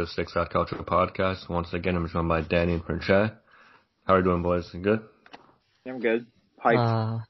[0.00, 1.48] back to the Six Side Calcio podcast.
[1.48, 3.36] Once again, I'm joined by Danny and Pranchett.
[4.06, 4.68] How are you doing, boys?
[4.70, 5.00] Good?
[5.86, 6.26] I'm good.
[6.64, 7.20] Hyped.
[7.20, 7.24] Uh,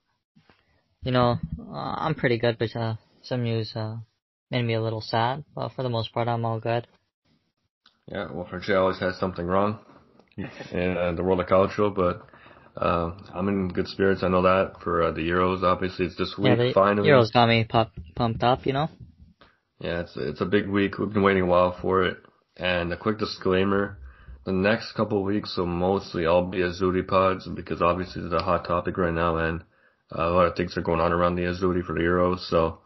[1.02, 3.96] you know, uh, I'm pretty good, but uh, some news uh,
[4.50, 5.44] made me a little sad.
[5.54, 6.86] But for the most part, I'm all good.
[8.06, 9.78] Yeah, well, Pranchett always has something wrong
[10.36, 12.26] in uh, the world of calcio, but
[12.80, 14.22] uh, I'm in good spirits.
[14.22, 15.62] I know that for uh, the Euros.
[15.62, 17.08] Obviously, it's this week yeah, the finally.
[17.08, 18.88] Euros got me pop, pumped up, you know.
[19.80, 20.98] Yeah, it's it's a big week.
[20.98, 22.18] We've been waiting a while for it.
[22.60, 23.96] And a quick disclaimer:
[24.44, 28.42] the next couple of weeks will mostly all be Azzurri pods because obviously it's a
[28.42, 29.62] hot topic right now, and
[30.14, 32.40] uh, a lot of things are going on around the Azzurri for the Euros.
[32.50, 32.80] So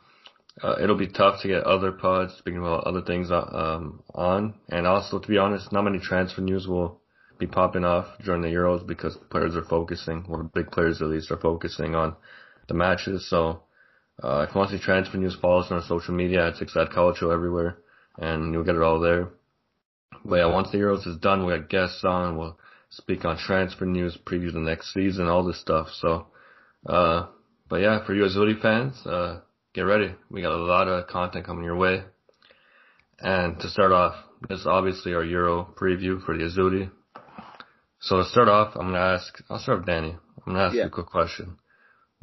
[0.62, 4.54] uh, it'll be tough to get other pods speaking about other things uh, um, on.
[4.68, 7.00] And also, to be honest, not many transfer news will
[7.38, 11.32] be popping off during the Euros because players are focusing, or big players at least,
[11.32, 12.14] are focusing on
[12.68, 13.28] the matches.
[13.28, 13.62] So
[14.22, 16.56] uh, if you want to see transfer news, follow us on our social media at
[16.56, 17.78] Six Culture everywhere,
[18.18, 19.30] and you'll get it all there.
[20.24, 22.36] But yeah, once the Euros is done, we got guests on.
[22.36, 22.58] We'll
[22.90, 25.88] speak on transfer news, preview the next season, all this stuff.
[26.00, 26.26] So,
[26.86, 27.26] uh,
[27.68, 29.40] but yeah, for you Azzurri fans, uh,
[29.74, 30.14] get ready.
[30.30, 32.02] We got a lot of content coming your way.
[33.20, 34.16] And to start off,
[34.48, 36.90] this is obviously our Euro preview for the Azzurri.
[38.00, 39.42] So to start off, I'm gonna ask.
[39.48, 40.10] I'll start with Danny.
[40.46, 40.82] I'm gonna ask yeah.
[40.82, 41.56] you a quick question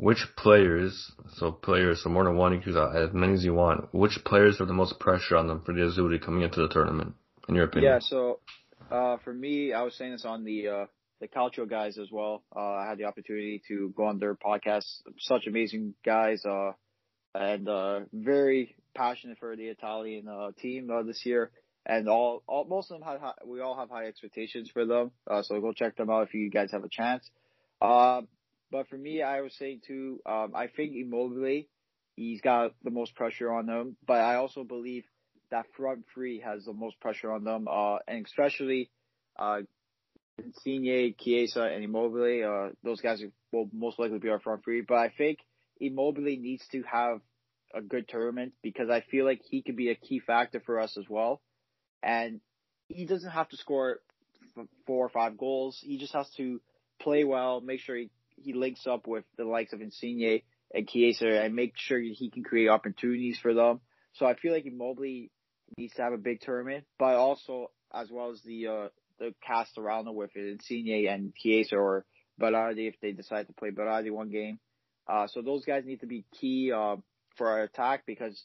[0.02, 3.94] which players, so players, so more than one, you can as many as you want,
[3.94, 7.14] which players have the most pressure on them for the Azzurri coming into the tournament,
[7.52, 7.92] in your opinion?
[7.92, 8.40] Yeah, so,
[8.90, 10.86] uh, for me, I was saying this on the, uh,
[11.20, 12.44] the Calcio guys as well.
[12.56, 14.86] Uh, I had the opportunity to go on their podcast.
[15.20, 16.72] Such amazing guys, uh,
[17.36, 21.52] and, uh, very passionate for the Italian, uh, team, uh, this year.
[21.86, 25.12] And all, all, most of them have, high, we all have high expectations for them.
[25.30, 27.30] Uh, so go check them out if you guys have a chance.
[27.82, 28.22] Uh,
[28.72, 31.64] but for me, I would say too, um, I think Immobile,
[32.16, 33.98] he's got the most pressure on them.
[34.06, 35.06] But I also believe
[35.52, 38.90] that front three has the most pressure on them, uh, and especially
[39.38, 39.60] uh,
[40.38, 42.44] Insigne, Chiesa, and Immobile.
[42.44, 44.82] Uh, those guys will most likely be our front three.
[44.82, 45.40] But I think
[45.80, 47.22] Immobile needs to have
[47.74, 50.98] a good tournament because I feel like he could be a key factor for us
[50.98, 51.42] as well.
[52.04, 52.42] And
[52.88, 54.00] he doesn't have to score
[54.86, 55.80] four or five goals.
[55.82, 56.60] He just has to
[57.00, 60.42] play well, make sure he he links up with the likes of Insigne
[60.74, 63.82] and Chiesa and make sure he can create opportunities for them.
[64.14, 65.28] So I feel like Immobile
[65.78, 68.88] needs to have a big tournament, but also as well as the uh,
[69.20, 72.06] the cast around him with it, Insigne and Chiesa or
[72.40, 74.60] Berardi if they decide to play Berardi one game.
[75.08, 76.96] Uh, so those guys need to be key uh,
[77.36, 78.44] for our attack because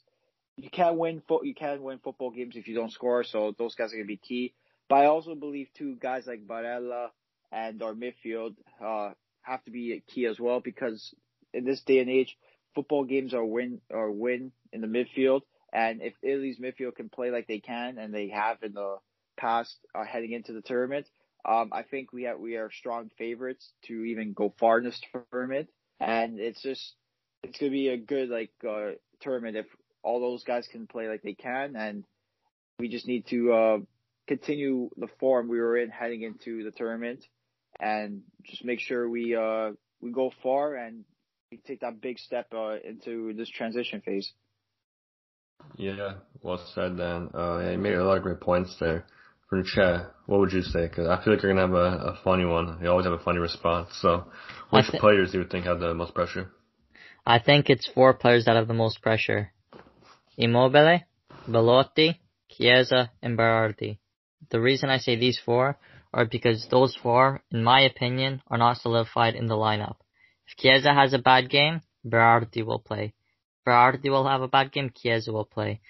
[0.56, 3.24] you can't win fo- you can't win football games if you don't score.
[3.24, 4.54] So those guys are gonna be key.
[4.88, 7.08] But I also believe too guys like Barella
[7.52, 9.10] and our midfield uh,
[9.42, 11.14] have to be key as well because
[11.52, 12.36] in this day and age,
[12.74, 15.42] football games are win or win in the midfield.
[15.72, 18.96] And if Italy's midfield can play like they can and they have in the
[19.36, 21.06] past uh, heading into the tournament,
[21.44, 25.00] um, I think we have we are strong favorites to even go far in this
[25.32, 25.68] tournament.
[26.00, 26.94] And it's just
[27.42, 29.66] it's gonna be a good like uh, tournament if
[30.02, 32.04] all those guys can play like they can, and
[32.78, 33.78] we just need to uh,
[34.26, 37.24] continue the form we were in heading into the tournament
[37.80, 41.04] and just make sure we uh we go far and
[41.50, 44.32] we take that big step uh, into this transition phase.
[45.76, 47.30] Yeah, well said, Dan.
[47.34, 49.04] Uh, yeah, you made a lot of great points there.
[49.48, 50.88] From the chat, what would you say?
[50.88, 52.78] Because I feel like you're gonna have a, a funny one.
[52.82, 53.90] You always have a funny response.
[54.00, 54.24] So,
[54.70, 56.50] which th- players do you think have the most pressure?
[57.24, 59.52] I think it's four players that have the most pressure:
[60.36, 61.00] Immobile,
[61.46, 63.98] Belotti, Chiesa, and Berardi.
[64.50, 65.78] The reason I say these four
[66.12, 69.96] are because those four, in my opinion, are not solidified in the lineup.
[70.48, 73.14] If Chiesa has a bad game, Berardi will play.
[73.66, 75.80] Berardi will have a bad game, Chiesa will play.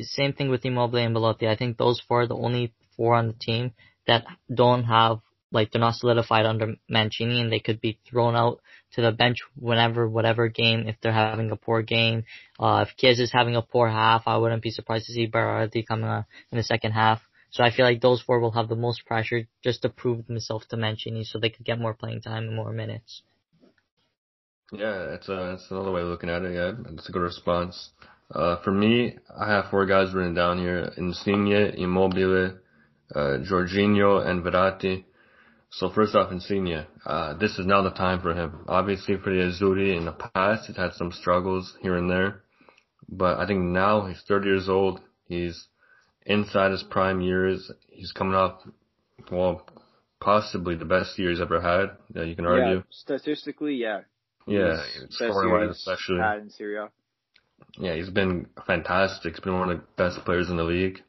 [0.00, 1.48] Same thing with Immobile and Belotti.
[1.48, 3.72] I think those four are the only four on the team
[4.06, 5.20] that don't have,
[5.52, 8.60] like, they're not solidified under Mancini and they could be thrown out
[8.92, 12.24] to the bench whenever, whatever game, if they're having a poor game.
[12.58, 15.86] Uh, if Chiesa is having a poor half, I wouldn't be surprised to see Berardi
[15.86, 17.20] coming uh, in the second half.
[17.50, 20.66] So I feel like those four will have the most pressure just to prove themselves
[20.66, 23.22] to Mancini so they could get more playing time and more minutes.
[24.72, 26.54] Yeah, it's a it's another way of looking at it.
[26.54, 27.90] Yeah, it's a good response.
[28.30, 32.58] Uh, for me, I have four guys written down here: Insigne, Immobile,
[33.14, 35.04] uh, Jorginho, and Verratti.
[35.70, 36.86] So first off, Insigne.
[37.04, 38.64] Uh, this is now the time for him.
[38.68, 42.42] Obviously, for the Azzurri in the past, he's had some struggles here and there,
[43.08, 45.00] but I think now he's 30 years old.
[45.26, 45.66] He's
[46.26, 47.70] inside his prime years.
[47.90, 48.62] He's coming off,
[49.30, 49.66] well,
[50.20, 51.96] possibly the best year he's ever had.
[52.14, 52.76] Yeah, you can argue.
[52.76, 54.02] Yeah, statistically, yeah.
[54.48, 56.20] Yeah, scoring wise especially.
[56.40, 56.88] In Serie A.
[57.78, 59.34] Yeah, he's been fantastic.
[59.34, 61.02] He's been one of the best players in the league.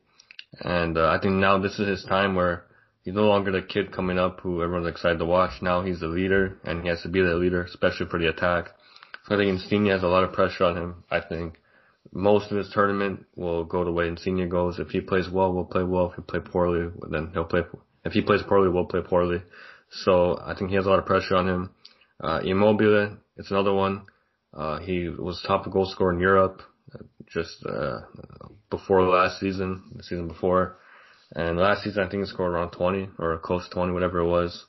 [0.60, 2.66] And uh, I think now this is his time where
[3.04, 5.62] he's no longer the kid coming up who everyone's excited to watch.
[5.62, 8.70] Now he's the leader, and he has to be the leader, especially for the attack.
[9.26, 11.04] So I think Insigne has a lot of pressure on him.
[11.10, 11.60] I think
[12.12, 14.80] most of his tournament will go the way Insigne goes.
[14.80, 16.10] If he plays well, we'll play well.
[16.10, 17.62] If he plays poorly, then he'll play.
[18.06, 19.42] If he plays poorly, we'll play poorly.
[19.92, 21.70] So I think he has a lot of pressure on him.
[22.22, 24.04] Uh, Immobile, it's another one.
[24.54, 26.62] Uh, he was top goal scorer in Europe
[27.32, 28.00] just uh,
[28.70, 30.78] before last season, the season before.
[31.36, 34.28] And last season, I think he scored around 20 or close to 20, whatever it
[34.28, 34.66] was.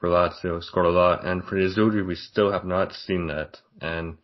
[0.00, 1.26] For Lazio, scored a lot.
[1.26, 3.58] And for Azzurri, we still have not seen that.
[3.82, 4.16] And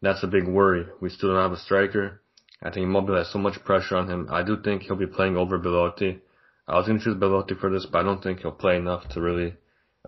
[0.00, 0.86] that's a big worry.
[1.00, 2.22] We still don't have a striker.
[2.60, 4.28] I think Immobile has so much pressure on him.
[4.30, 6.20] I do think he'll be playing over Belotti.
[6.66, 9.08] I was going to choose Belotti for this, but I don't think he'll play enough
[9.10, 9.54] to really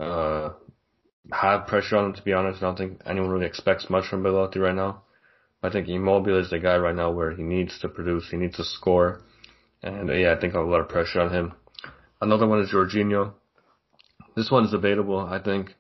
[0.01, 0.51] uh,
[1.33, 2.63] have pressure on him, to be honest.
[2.63, 5.03] I don't think anyone really expects much from Belotti right now.
[5.63, 8.57] I think Immobile is the guy right now where he needs to produce, he needs
[8.57, 9.23] to score.
[9.83, 11.53] And uh, yeah, I think a lot of pressure on him.
[12.21, 13.33] Another one is Jorginho.
[14.37, 15.19] This one is debatable.
[15.19, 15.75] I think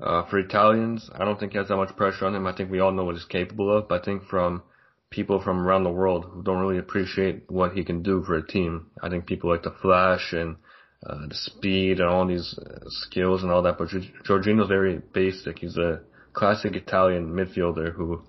[0.00, 2.46] uh, for Italians, I don't think he has that much pressure on him.
[2.46, 3.88] I think we all know what he's capable of.
[3.88, 4.62] But I think from
[5.10, 8.46] people from around the world who don't really appreciate what he can do for a
[8.46, 10.56] team, I think people like the flash and
[11.04, 13.78] uh, the speed and all these uh, skills and all that.
[13.78, 15.58] But Jorginho's very basic.
[15.58, 16.00] He's a
[16.32, 18.22] classic Italian midfielder who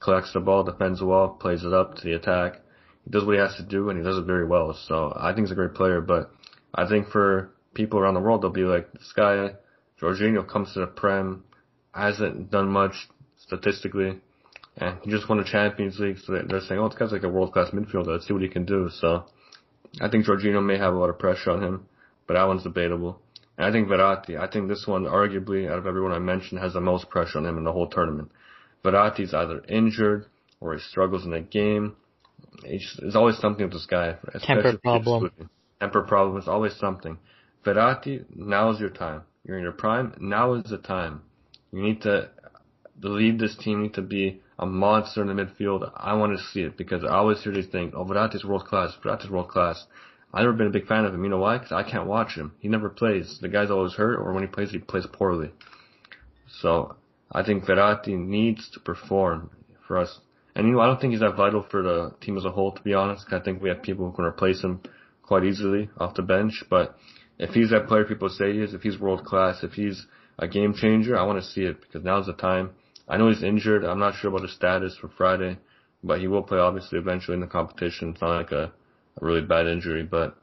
[0.00, 2.60] collects the ball, defends well, plays it up to the attack.
[3.04, 4.76] He does what he has to do, and he does it very well.
[4.88, 6.00] So I think he's a great player.
[6.00, 6.30] But
[6.74, 9.50] I think for people around the world, they'll be like, this guy,
[10.00, 11.44] Jorginho, comes to the Prem,
[11.94, 13.08] hasn't done much
[13.38, 14.20] statistically,
[14.76, 16.18] and he just won the Champions League.
[16.18, 18.08] So they're saying, oh, this guy's like a world class midfielder.
[18.08, 18.88] Let's see what he can do.
[18.92, 19.26] So
[20.00, 21.86] I think Jorginho may have a lot of pressure on him
[22.30, 23.20] but that one's debatable.
[23.58, 26.74] And I think Verratti, I think this one, arguably, out of everyone I mentioned, has
[26.74, 28.30] the most pressure on him in the whole tournament.
[28.84, 30.26] Verratti's either injured
[30.60, 31.96] or he struggles in a game.
[32.62, 34.14] There's always something with this guy.
[34.42, 35.32] Temper problem.
[35.80, 36.38] Temper problem.
[36.38, 37.18] It's always something.
[37.66, 39.22] Verratti, now's your time.
[39.44, 40.14] You're in your prime.
[40.20, 41.22] Now is the time.
[41.72, 42.30] You need to
[43.02, 43.78] lead this team.
[43.78, 45.90] You need to be a monster in the midfield.
[45.96, 47.92] I want to see it because I always hear these things.
[47.96, 48.96] Oh, Verratti's world class.
[49.04, 49.84] Verratti's world class.
[50.32, 51.24] I've never been a big fan of him.
[51.24, 51.58] You know why?
[51.58, 52.52] Because I can't watch him.
[52.60, 53.38] He never plays.
[53.40, 55.50] The guy's always hurt, or when he plays, he plays poorly.
[56.60, 56.96] So
[57.32, 59.50] I think Verratti needs to perform
[59.86, 60.20] for us.
[60.54, 62.72] And you know, I don't think he's that vital for the team as a whole,
[62.72, 63.26] to be honest.
[63.32, 64.80] I think we have people who can replace him
[65.22, 66.64] quite easily off the bench.
[66.68, 66.96] But
[67.38, 70.06] if he's that player people say he is, if he's world class, if he's
[70.38, 72.70] a game changer, I want to see it because now's the time.
[73.08, 73.84] I know he's injured.
[73.84, 75.58] I'm not sure about his status for Friday,
[76.02, 78.10] but he will play obviously eventually in the competition.
[78.10, 78.72] It's not like a
[79.20, 80.02] a really bad injury.
[80.02, 80.36] But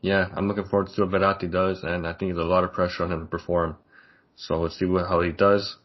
[0.00, 2.72] yeah, I'm looking forward to what Verratti does, and I think there's a lot of
[2.72, 3.76] pressure on him to perform.
[4.36, 5.76] So let's see what, how he does.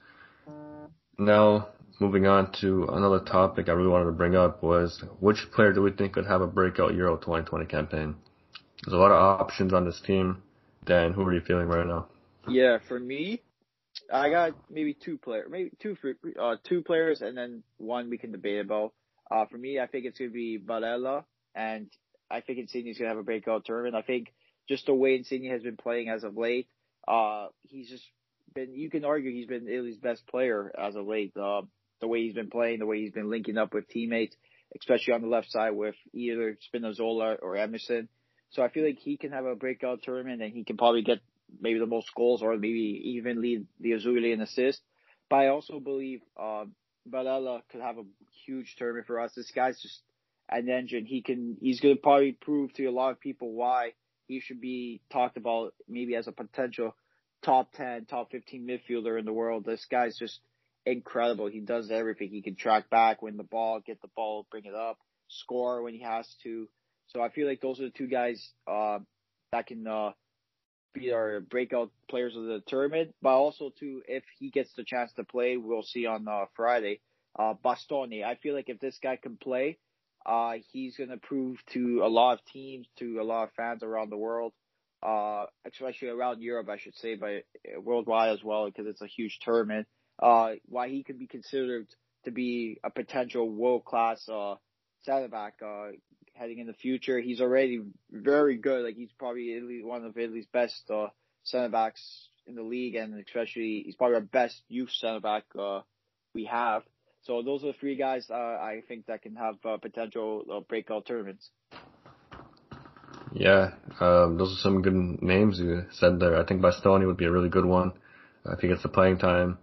[1.17, 1.69] Now,
[1.99, 5.81] moving on to another topic I really wanted to bring up was which player do
[5.81, 8.15] we think could have a breakout Euro 2020 campaign?
[8.83, 10.41] There's a lot of options on this team.
[10.85, 12.07] Dan, who are you feeling right now?
[12.47, 13.41] Yeah, for me,
[14.13, 15.97] I got maybe two players, maybe two
[16.39, 18.93] uh, two players, and then one we can debate about.
[19.31, 21.23] Uh, for me, I think it's gonna be Barella
[21.55, 21.89] and
[22.29, 23.95] I think Insigne's gonna have a breakout tournament.
[23.95, 24.33] I think
[24.67, 26.67] just the way Insigne has been playing as of late,
[27.07, 28.03] uh, he's just
[28.53, 28.75] been.
[28.75, 31.33] You can argue he's been Italy's best player as of late.
[31.35, 31.61] Uh,
[32.01, 34.35] the way he's been playing, the way he's been linking up with teammates,
[34.77, 38.09] especially on the left side with either Spinazzola or Emerson.
[38.51, 41.19] So I feel like he can have a breakout tournament and he can probably get
[41.59, 44.81] maybe the most goals or maybe even lead the Azzurri in assists.
[45.29, 46.65] But I also believe uh,
[47.09, 48.03] Barella could have a
[48.45, 49.33] huge tournament for us.
[49.35, 50.01] This guy's just
[50.49, 51.05] an engine.
[51.05, 53.93] He can, he's going to probably prove to a lot of people why
[54.27, 56.95] he should be talked about maybe as a potential
[57.43, 59.65] top 10, top 15 midfielder in the world.
[59.65, 60.39] This guy's just
[60.85, 61.47] incredible.
[61.47, 62.29] He does everything.
[62.29, 64.97] He can track back, win the ball, get the ball, bring it up,
[65.27, 66.67] score when he has to.
[67.07, 68.99] So I feel like those are the two guys, uh,
[69.51, 70.11] that can, uh,
[70.95, 75.11] be our breakout players of the tournament, but also too, if he gets the chance
[75.13, 77.01] to play, we'll see on uh, Friday.
[77.37, 79.77] Uh, Bastoni, I feel like if this guy can play,
[80.25, 83.83] uh, he's going to prove to a lot of teams, to a lot of fans
[83.83, 84.53] around the world,
[85.03, 87.43] uh, especially around Europe, I should say, but
[87.83, 89.87] worldwide as well, because it's a huge tournament,
[90.21, 91.87] uh, why he could be considered
[92.23, 94.55] to be a potential world class, uh,
[95.03, 95.89] center back, uh,
[96.33, 97.19] heading in the future.
[97.19, 98.83] He's already very good.
[98.83, 101.07] Like he's probably Italy, one of Italy's best, uh,
[101.43, 105.81] center backs in the league, and especially he's probably our best youth center back, uh,
[106.33, 106.83] we have.
[107.25, 110.59] So those are the three guys uh, I think that can have uh, potential uh,
[110.61, 111.49] breakout tournaments.
[113.33, 116.37] Yeah, um, those are some good names you said there.
[116.37, 117.93] I think Bastoni would be a really good one
[118.45, 119.57] uh, if he gets the playing time.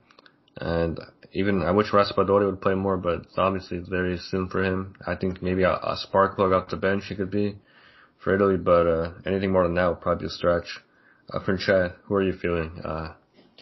[0.57, 1.01] And
[1.33, 4.95] even I wish Raspadori would play more, but obviously it's very soon for him.
[5.07, 7.57] I think maybe a, a spark plug off the bench he could be.
[8.23, 10.81] for Italy, but uh, anything more than that would probably be a stretch.
[11.33, 12.81] Uh, for Chad, who are you feeling?
[12.85, 13.15] Uh,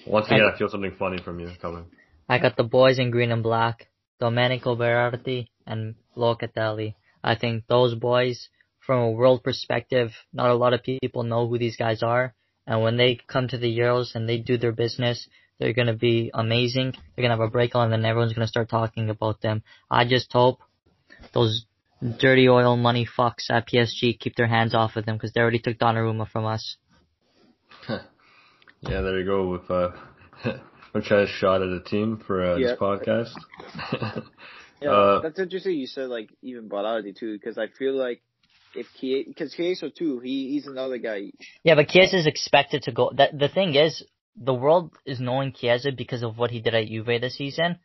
[0.07, 1.85] once again, I, I feel something funny from you coming.
[2.28, 3.88] I got the boys in green and black,
[4.21, 6.95] Domenico Berardi and Locatelli.
[7.25, 8.49] I think those boys,
[8.79, 12.35] from a world perspective, not a lot of people know who these guys are.
[12.67, 15.27] And when they come to the Euros and they do their business,
[15.59, 16.93] they're gonna be amazing.
[16.93, 19.62] They're gonna have a breakout and then everyone's gonna start talking about them.
[19.91, 20.61] I just hope
[21.35, 21.67] those
[22.19, 25.59] dirty oil money fucks at PSG keep their hands off of them because they already
[25.59, 26.77] took Donnarumma from us.
[27.89, 28.00] yeah,
[28.81, 29.91] there you go with uh,
[30.93, 32.69] which has shot at a team for uh, yeah.
[32.69, 33.33] this podcast.
[34.83, 35.77] yeah, uh, that's interesting.
[35.77, 38.23] You said like even Berardi too, because I feel like
[38.75, 41.33] if because Chiesa too, he he's another guy.
[41.65, 43.11] Yeah, but Chiesa is expected to go.
[43.17, 44.05] That the thing is,
[44.37, 47.79] the world is knowing Chiesa because of what he did at Juve this season.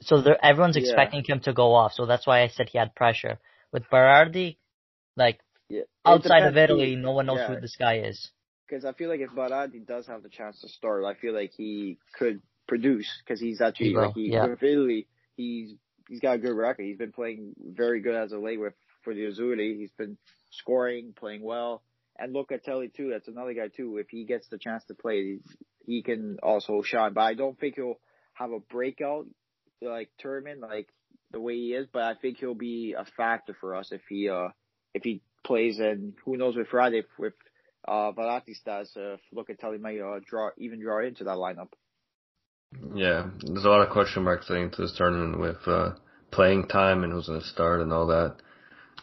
[0.00, 0.82] So everyone's yeah.
[0.82, 1.92] expecting him to go off.
[1.92, 3.38] So that's why I said he had pressure.
[3.72, 4.56] With Berardi,
[5.16, 5.82] like yeah.
[6.04, 7.54] outside of Italy, no one knows yeah.
[7.54, 8.30] who this guy is.
[8.68, 11.52] Because I feel like if Berardi does have the chance to start, I feel like
[11.56, 14.46] he could produce because he's actually he like he yeah.
[14.46, 15.74] with Italy, he's
[16.08, 16.84] he's got a good record.
[16.84, 19.78] He's been playing very good as a late with for the Azzurri.
[19.78, 20.16] He's been
[20.50, 21.82] scoring, playing well.
[22.18, 23.10] And Locatelli too.
[23.10, 23.96] That's another guy too.
[23.98, 25.38] If he gets the chance to play,
[25.86, 27.14] he can also shine.
[27.14, 27.98] But I don't think he'll
[28.34, 29.26] have a breakout
[29.80, 30.88] like tournament like
[31.30, 31.86] the way he is.
[31.92, 34.48] But I think he'll be a factor for us if he uh
[34.94, 35.78] if he plays.
[35.78, 37.34] And who knows with Friday with
[37.86, 41.68] uh Verratti starts, uh, Locatelli might uh, draw even draw into that lineup.
[42.94, 45.90] Yeah, there's a lot of question marks into this tournament with uh,
[46.30, 48.36] playing time and who's going to start and all that.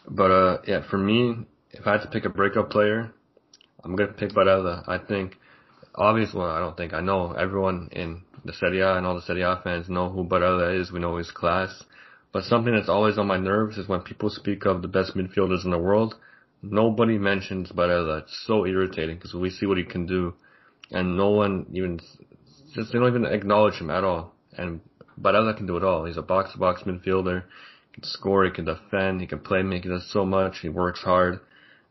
[0.08, 3.12] But uh, yeah, for me, if I had to pick a breakup player,
[3.84, 4.84] I'm gonna pick Barella.
[4.88, 5.36] I think,
[5.94, 9.22] obviously, well, I don't think I know everyone in the Serie A and all the
[9.22, 10.90] Serie A fans know who Barella is.
[10.90, 11.82] We know his class.
[12.32, 15.64] But something that's always on my nerves is when people speak of the best midfielders
[15.64, 16.14] in the world,
[16.62, 18.22] nobody mentions Barella.
[18.22, 20.34] It's so irritating because we see what he can do,
[20.90, 22.00] and no one even
[22.74, 24.34] just they don't even acknowledge him at all.
[24.56, 24.80] And
[25.20, 26.04] Barella can do it all.
[26.04, 27.44] He's a box to box midfielder.
[27.88, 30.68] He can score, he can defend, he can play make, he does so much, he
[30.68, 31.40] works hard.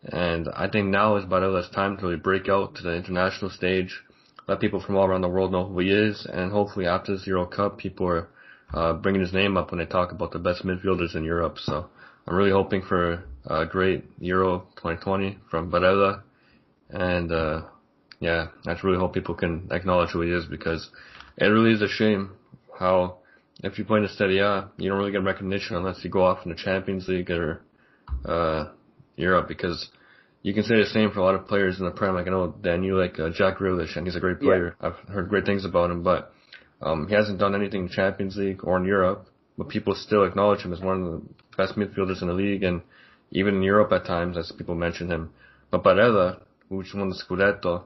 [0.04, 4.02] And I think now is Barella's time to really break out to the international stage,
[4.48, 7.28] let people from all around the world know who he is, and hopefully after this
[7.28, 8.30] Euro Cup, people are
[8.74, 11.58] uh, bringing his name up when they talk about the best midfielders in Europe.
[11.60, 11.90] So
[12.26, 16.24] I'm really hoping for a great Euro 2020 from Barella,
[16.90, 17.62] and uh,
[18.20, 20.90] yeah, I just really hope people can acknowledge who he is because
[21.38, 22.32] it really is a shame
[22.78, 23.18] how
[23.64, 26.24] if you play in the Serie A, you don't really get recognition unless you go
[26.24, 27.62] off in the Champions League or
[28.26, 28.72] uh,
[29.18, 29.90] Europe because
[30.42, 32.16] you can say the same for a lot of players in the Prem.
[32.16, 34.76] Like I know Dan, you like uh, Jack Grealish, and he's a great player.
[34.82, 34.88] Yeah.
[34.88, 36.34] I've heard great things about him, but
[36.82, 39.28] um, he hasn't done anything in Champions League or in Europe.
[39.58, 41.22] But people still acknowledge him as one of the
[41.58, 42.82] best midfielders in the league, and
[43.32, 45.32] even in Europe at times, as people mention him.
[45.72, 47.84] But Barella, which won the Scudetto,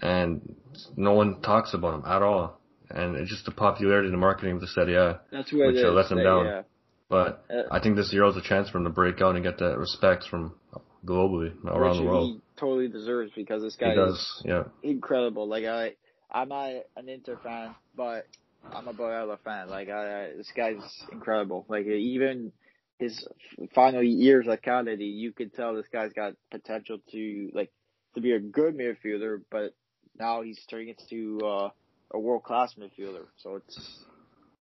[0.00, 0.54] and
[0.96, 2.58] no one talks about him at all
[2.90, 5.90] and it's just the popularity and the marketing of the Serie A, That's which uh,
[5.90, 6.46] lets him down.
[6.46, 6.62] Yeah.
[7.08, 9.44] But uh, I think this Euro is a chance for him to break out and
[9.44, 10.54] get that respect from
[11.04, 12.34] globally around the world.
[12.34, 14.64] He totally deserves because this guy does, is yeah.
[14.82, 15.48] incredible.
[15.48, 15.94] Like I,
[16.30, 18.26] I'm not an Inter fan, but
[18.70, 19.68] I'm a Barella fan.
[19.68, 21.64] Like I, this guy's incredible.
[21.68, 22.52] Like even
[22.98, 23.26] his
[23.74, 27.70] final years at Cagliari, you could tell this guy's got potential to like
[28.14, 29.74] to be a good midfielder, but
[30.18, 31.70] now he's turning into uh,
[32.10, 33.26] a world class midfielder.
[33.36, 34.04] So it's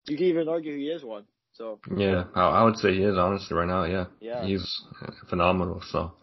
[0.08, 1.26] you can even argue he is one.
[1.54, 3.84] So yeah, I, would say he is honestly right now.
[3.84, 4.82] Yeah, yeah, he's
[5.30, 5.82] phenomenal.
[5.92, 6.14] So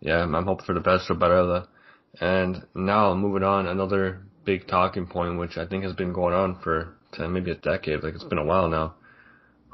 [0.00, 1.66] yeah, I'm hoping for the best for Barella.
[2.20, 6.60] And now moving on, another big talking point, which I think has been going on
[6.62, 8.02] for maybe a decade.
[8.02, 8.94] Like it's been a while now.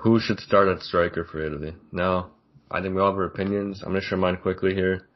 [0.03, 1.77] Who should start at striker for Italy?
[1.93, 2.33] Now,
[2.69, 3.83] I think we all have our opinions.
[3.83, 5.07] I'm gonna share mine quickly here.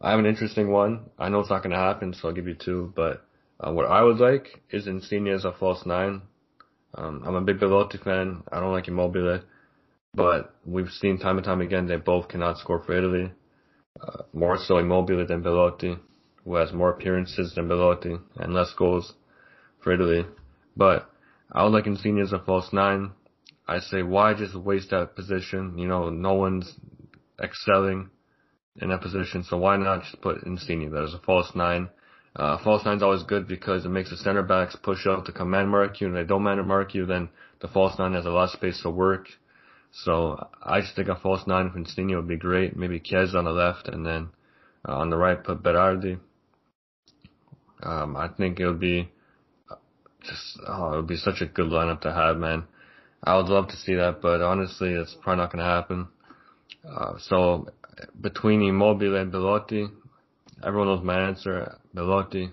[0.00, 1.10] I have an interesting one.
[1.18, 2.90] I know it's not gonna happen, so I'll give you two.
[2.96, 3.22] But
[3.60, 6.22] uh, what I would like is Insigne as a false nine.
[6.94, 8.42] Um, I'm a big Belotti fan.
[8.50, 9.42] I don't like Immobile,
[10.14, 13.30] but we've seen time and time again they both cannot score for Italy.
[14.00, 15.98] Uh, more so Immobile than Belotti,
[16.44, 19.12] who has more appearances than Belotti and less goals
[19.80, 20.24] for Italy.
[20.74, 21.10] But
[21.52, 23.10] I would like Insigne as a false nine.
[23.66, 25.78] I say why just waste that position?
[25.78, 26.74] You know, no one's
[27.42, 28.10] excelling
[28.76, 31.88] in that position, so why not just put Insigne there as a false nine?
[32.36, 35.70] Uh, false nine's always good because it makes the center backs push up to command
[35.70, 37.28] mark you, and they don't man mark you, then
[37.60, 39.28] the false nine has a lot of space to work.
[39.92, 42.76] So I just think a false nine for Insigne would be great.
[42.76, 44.30] Maybe Chiesa on the left, and then
[44.86, 46.18] uh, on the right put Berardi.
[47.82, 49.10] Um, I think it would be
[50.22, 52.64] just oh, it would be such a good lineup to have, man.
[53.26, 56.08] I would love to see that, but honestly, it's probably not going to happen.
[56.86, 57.68] Uh, so
[58.20, 59.88] between Immobile and Belotti,
[60.62, 61.78] everyone knows my answer.
[61.94, 62.50] Belotti.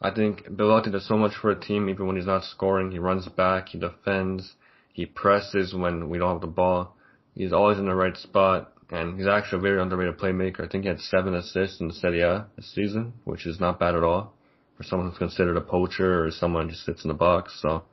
[0.00, 2.90] I think Belotti does so much for a team even when he's not scoring.
[2.90, 4.54] He runs back, he defends,
[4.92, 6.96] he presses when we don't have the ball.
[7.34, 10.64] He's always in the right spot, and he's actually a very underrated playmaker.
[10.64, 13.78] I think he had seven assists in the Serie A this season, which is not
[13.78, 14.32] bad at all
[14.78, 17.58] for someone who's considered a poacher or someone who just sits in the box.
[17.60, 17.84] So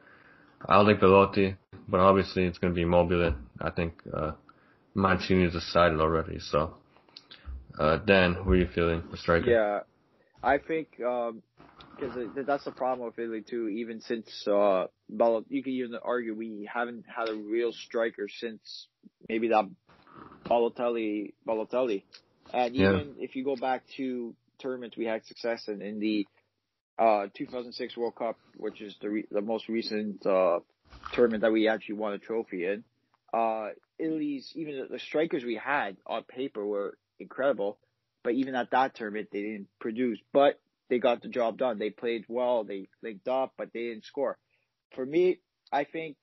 [0.68, 1.56] I like Belotti,
[1.88, 3.36] but obviously it's going to be Immobile.
[3.60, 4.32] I think uh,
[4.96, 6.40] Mancini is decided already.
[6.40, 6.76] So
[7.78, 9.50] uh, Dan, who are you feeling for striker?
[9.50, 9.80] Yeah,
[10.42, 11.42] I think um,
[11.96, 12.16] because
[12.46, 13.68] that's the problem with Italy too.
[13.70, 18.88] Even since uh, you can even argue we haven't had a real striker since
[19.28, 19.70] maybe that
[20.46, 22.04] Balotelli, Balotelli,
[22.54, 23.26] and even yeah.
[23.26, 26.26] if you go back to tournaments we had success in in the
[26.98, 30.60] uh, 2006 World Cup, which is the re- the most recent uh,
[31.14, 32.84] tournament that we actually won a trophy in.
[33.34, 37.78] Uh, Italy's even the, the strikers we had on paper were incredible,
[38.24, 40.20] but even at that tournament they didn't produce.
[40.32, 40.60] But
[40.90, 41.80] they got the job done.
[41.80, 42.64] They played well.
[42.64, 44.38] They linked up, but they didn't score.
[44.96, 45.40] For me,
[45.72, 46.18] I think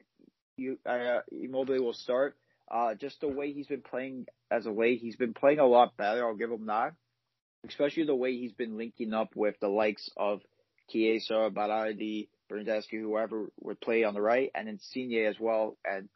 [0.57, 2.37] you uh, Immobile will start.
[2.71, 5.97] Uh, just the way he's been playing as a way he's been playing a lot
[5.97, 6.25] better.
[6.25, 6.93] I'll give him that.
[7.67, 10.41] Especially the way he's been linking up with the likes of
[10.91, 16.09] Chiesa, Berardi, Bernardeschi, whoever would play on the right, and then Insigne as well, and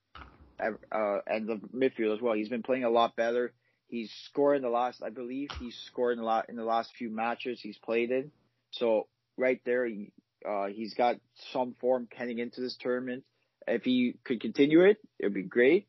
[0.60, 2.34] uh, and the midfield as well.
[2.34, 3.52] He's been playing a lot better.
[3.88, 7.10] He's scoring in the last, I believe, he's scored a lot in the last few
[7.10, 8.32] matches he's played in.
[8.70, 10.12] So right there, he,
[10.48, 11.16] uh, he's got
[11.52, 13.24] some form heading into this tournament.
[13.66, 15.86] If he could continue it, it would be great.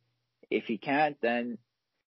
[0.52, 1.58] If he can't, then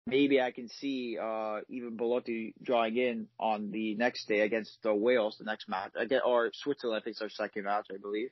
[0.07, 4.93] maybe I can see uh, even Belotti drawing in on the next day against the
[4.95, 7.01] Wales, the next match, again, or Switzerland.
[7.01, 8.29] I think it's our second match, I believe.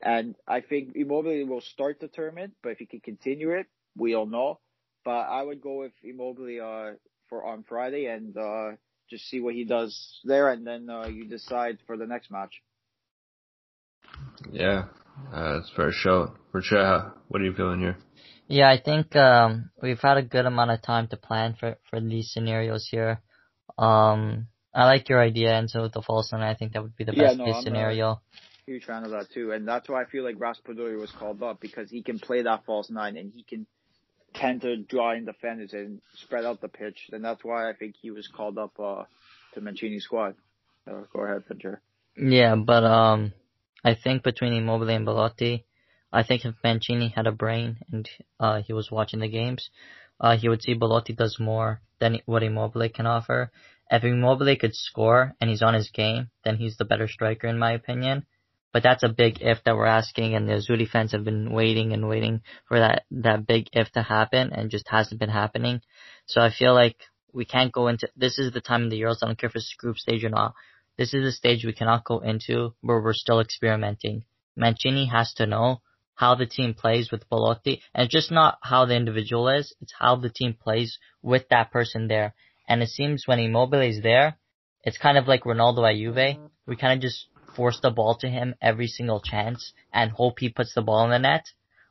[0.00, 4.14] And I think Immobile will start the tournament, but if he can continue it, we
[4.14, 4.58] all know.
[5.04, 6.96] But I would go with Immobile uh,
[7.28, 8.72] for on Friday and uh,
[9.10, 12.62] just see what he does there, and then uh, you decide for the next match.
[14.50, 14.86] Yeah,
[15.32, 16.34] uh, that's fair show.
[16.52, 17.96] Richa, what are you feeling here?
[18.52, 21.98] Yeah, I think um, we've had a good amount of time to plan for for
[22.00, 23.22] these scenarios here.
[23.78, 26.94] Um, I like your idea, and so with the false nine, I think that would
[26.94, 28.10] be the yeah, best no, case I'm scenario.
[28.10, 28.20] A
[28.66, 31.60] huge fan of that too, and that's why I feel like Raspadori was called up
[31.62, 33.66] because he can play that false nine and he can
[34.34, 37.94] tend to draw in defenders and spread out the pitch, and that's why I think
[38.02, 39.04] he was called up uh,
[39.54, 40.34] to Mancini's squad.
[40.86, 41.80] Uh, go ahead, Fincher.
[42.18, 43.32] Yeah, but um,
[43.82, 45.64] I think between Immobile and Belotti,
[46.12, 49.70] I think if Mancini had a brain and uh, he was watching the games,
[50.20, 53.50] uh, he would see Belotti does more than what Immobile can offer.
[53.90, 57.58] If Immobile could score and he's on his game, then he's the better striker in
[57.58, 58.26] my opinion.
[58.72, 61.92] But that's a big if that we're asking, and the Azzurri fans have been waiting
[61.92, 65.82] and waiting for that that big if to happen, and just hasn't been happening.
[66.24, 66.96] So I feel like
[67.34, 69.18] we can't go into this is the time in the Euros.
[69.22, 70.54] I don't care if it's group stage or not.
[70.96, 74.24] This is a stage we cannot go into where we're still experimenting.
[74.56, 75.82] Mancini has to know
[76.14, 79.94] how the team plays with Belotti, and it's just not how the individual is, it's
[79.98, 82.34] how the team plays with that person there.
[82.68, 84.36] And it seems when Immobile is there,
[84.84, 86.38] it's kind of like Ronaldo at Juve.
[86.66, 90.48] We kind of just force the ball to him every single chance and hope he
[90.48, 91.44] puts the ball in the net.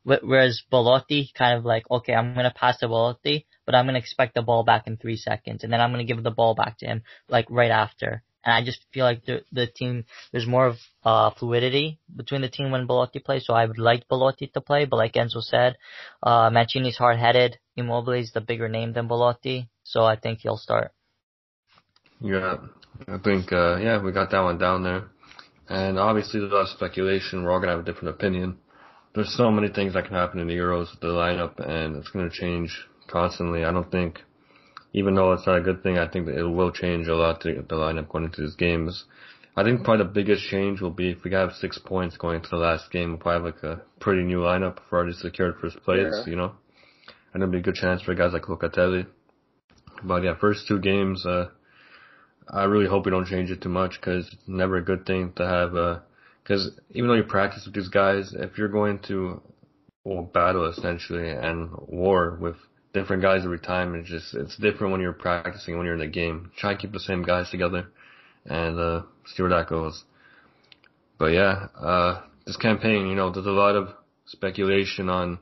[0.03, 3.93] Whereas Belotti kind of like, okay, I'm going to pass to Belotti, but I'm going
[3.93, 5.63] to expect the ball back in three seconds.
[5.63, 8.23] And then I'm going to give the ball back to him like right after.
[8.43, 12.49] And I just feel like the, the team, there's more of, uh, fluidity between the
[12.49, 13.45] team when Belotti plays.
[13.45, 15.77] So I would like Belotti to play, but like Enzo said,
[16.23, 17.59] uh, Mancini's hard-headed.
[17.75, 19.69] Immobile is the bigger name than Belotti.
[19.83, 20.91] So I think he'll start.
[22.19, 22.57] Yeah.
[23.07, 25.09] I think, uh, yeah, we got that one down there.
[25.69, 27.43] And obviously there's a lot of speculation.
[27.43, 28.57] We're all gonna have a different opinion.
[29.15, 32.29] There's so many things that can happen in the Euros the lineup, and it's gonna
[32.29, 33.65] change constantly.
[33.65, 34.21] I don't think,
[34.93, 37.41] even though it's not a good thing, I think that it will change a lot
[37.41, 39.05] to the lineup going into these games.
[39.55, 42.49] I think probably the biggest change will be if we have six points going into
[42.49, 45.81] the last game, we'll probably have like a pretty new lineup for already secured first
[45.83, 46.23] place, yeah.
[46.25, 46.53] you know.
[47.33, 49.07] And it'll be a good chance for guys like Locatelli.
[50.03, 51.49] But yeah, first two games, uh,
[52.49, 55.33] I really hope we don't change it too much because it's never a good thing
[55.35, 55.71] to have.
[56.43, 59.41] Because uh, even though you practice with these guys, if you're going to
[60.03, 62.55] well, battle essentially and war with
[62.93, 66.07] different guys every time, it's just it's different when you're practicing when you're in the
[66.07, 66.51] game.
[66.57, 67.87] Try and keep the same guys together
[68.45, 70.03] and uh, see where that goes.
[71.17, 73.89] But yeah, uh, this campaign, you know, there's a lot of
[74.25, 75.39] speculation on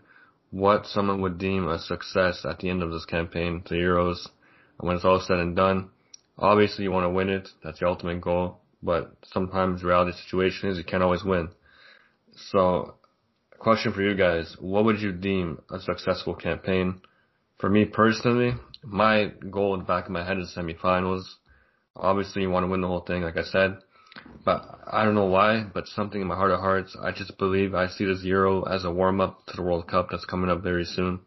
[0.52, 4.28] what someone would deem a success at the end of this campaign, the Euros,
[4.80, 5.90] and when it's all said and done.
[6.38, 7.50] Obviously, you want to win it.
[7.64, 8.60] That's your ultimate goal.
[8.82, 11.50] But sometimes reality situation is you can't always win.
[12.52, 12.96] So,
[13.58, 17.02] question for you guys: What would you deem a successful campaign?
[17.60, 21.24] For me personally, my goal in the back of my head is semifinals.
[21.96, 23.78] Obviously, you want to win the whole thing, like I said.
[24.46, 27.76] But I don't know why, but something in my heart of hearts, I just believe
[27.76, 30.64] I see this Euro as a warm up to the World Cup that's coming up
[30.64, 31.20] very soon.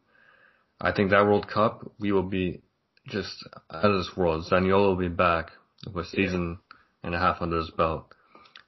[0.81, 2.62] I think that World Cup, we will be
[3.07, 4.47] just out of this world.
[4.51, 5.51] Zaniolo will be back
[5.87, 6.79] with a season yeah.
[7.05, 8.14] and a half under his belt.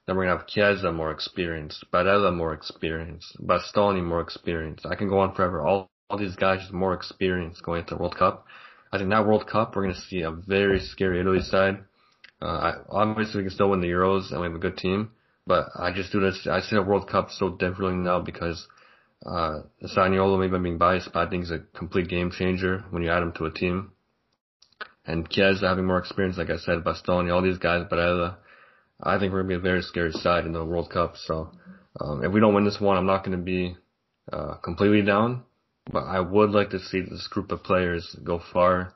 [0.05, 4.85] Then we're gonna have Chiesa more experienced, Barella more experienced, Bastoni more experienced.
[4.85, 5.65] I can go on forever.
[5.65, 8.45] All, all these guys just more experience going into the World Cup.
[8.91, 11.79] I think that World Cup, we're gonna see a very scary Italy side.
[12.41, 15.11] Uh, obviously we can still win the Euros and we have a good team,
[15.47, 18.67] but I just do this, I see the World Cup so differently now because,
[19.25, 23.01] uh, Zaniolo, maybe I'm being biased, but I think he's a complete game changer when
[23.01, 23.91] you add him to a team.
[25.07, 28.37] And Chiesa having more experience, like I said, Bastoni, all these guys, Barella,
[29.01, 31.15] I think we're gonna be a very scary side in the World Cup.
[31.17, 31.51] So
[31.99, 33.75] um, if we don't win this one, I'm not gonna be
[34.31, 35.43] uh, completely down,
[35.91, 38.93] but I would like to see this group of players go far.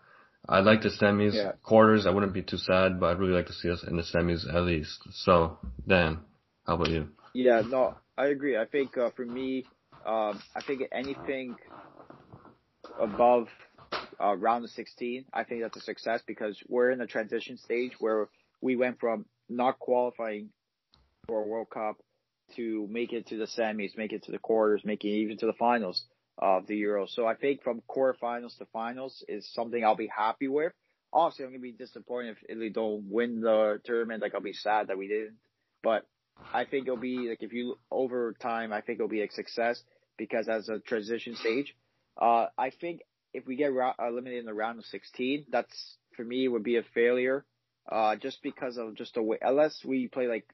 [0.47, 1.51] I'd like the semis, yeah.
[1.61, 2.07] quarters.
[2.07, 4.47] I wouldn't be too sad, but I'd really like to see us in the semis
[4.53, 4.99] at least.
[5.11, 6.19] So, Dan,
[6.65, 7.09] how about you?
[7.33, 8.57] Yeah, no, I agree.
[8.57, 9.65] I think uh, for me,
[10.05, 11.55] um, I think anything
[12.99, 13.47] above
[14.19, 17.91] uh, round of 16, I think that's a success because we're in a transition stage
[17.99, 18.29] where
[18.61, 20.49] we went from not qualifying
[21.27, 21.97] for a World Cup
[22.55, 25.45] to make it to the semis, make it to the quarters, make it even to
[25.45, 26.03] the finals
[26.39, 27.05] of the Euro.
[27.05, 30.71] So I think from quarterfinals to finals is something I'll be happy with.
[31.11, 34.21] Obviously, I'm gonna be disappointed if Italy don't win the tournament.
[34.21, 35.37] Like I'll be sad that we didn't.
[35.83, 36.05] But
[36.53, 39.81] I think it'll be like if you over time, I think it'll be a success
[40.17, 41.75] because as a transition stage,
[42.19, 43.01] uh, I think
[43.33, 46.83] if we get eliminated in the round of 16, that's for me would be a
[46.93, 47.45] failure
[47.91, 50.45] uh, just because of just the way, unless we play like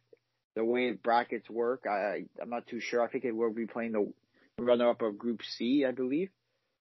[0.55, 3.01] the way brackets work, I, I'm not too sure.
[3.01, 4.11] I think it will be playing the
[4.57, 6.29] runner up of Group C, I believe.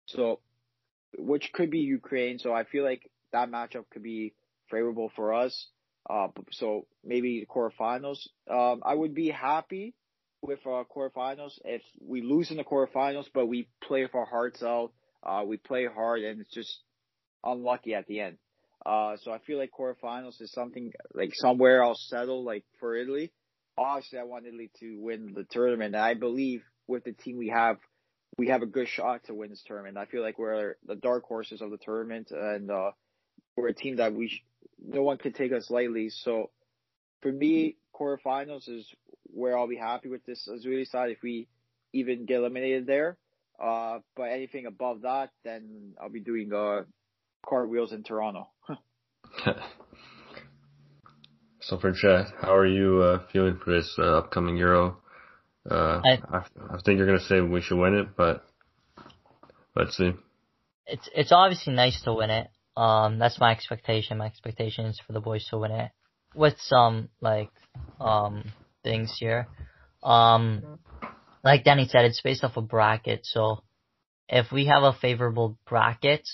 [0.06, 0.40] So,
[1.16, 2.38] which could be Ukraine.
[2.38, 4.34] So I feel like that matchup could be
[4.70, 5.68] favorable for us.
[6.08, 8.18] Uh, so maybe the quarterfinals.
[8.50, 9.94] Um, I would be happy
[10.42, 14.62] with uh, quarterfinals if we lose in the quarterfinals, but we play with our hearts
[14.62, 14.92] out.
[15.22, 16.80] Uh, we play hard and it's just
[17.42, 18.36] unlucky at the end.
[18.84, 23.32] Uh, so I feel like quarterfinals is something like somewhere I'll settle like for Italy.
[23.78, 25.94] Obviously, I want Italy to win the tournament.
[25.94, 27.78] And I believe with the team we have,
[28.36, 29.96] we have a good shot to win this tournament.
[29.96, 32.90] I feel like we're the dark horses of the tournament, and uh,
[33.56, 34.44] we're a team that we sh-
[34.84, 36.10] no one can take us lightly.
[36.10, 36.50] So
[37.22, 38.86] for me, quarterfinals is
[39.24, 41.48] where I'll be happy with this Azzurri side if we
[41.92, 43.16] even get eliminated there.
[43.62, 46.82] Uh, but anything above that, then I'll be doing uh,
[47.46, 48.48] cartwheels in Toronto.
[51.60, 54.98] so for Chad, how are you uh, feeling for this uh, upcoming Euro?
[55.68, 58.44] Uh, I, I, I think you're gonna say we should win it, but
[59.74, 60.12] let's see.
[60.86, 62.48] It's it's obviously nice to win it.
[62.76, 64.18] Um, that's my expectation.
[64.18, 65.90] My expectation is for the boys to win it
[66.34, 67.50] with some like
[68.00, 68.44] um
[68.82, 69.48] things here.
[70.02, 70.78] Um,
[71.42, 73.20] like Danny said, it's based off a bracket.
[73.24, 73.62] So
[74.28, 76.28] if we have a favorable bracket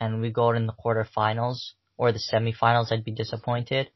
[0.00, 1.58] and we go in the quarterfinals,
[1.96, 3.90] or the semifinals, I'd be disappointed.